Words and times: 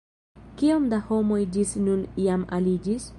Kiom 0.61 0.87
da 0.93 0.99
homoj 1.11 1.39
ĝis 1.57 1.77
nun 1.89 2.03
jam 2.27 2.51
aliĝis? 2.59 3.07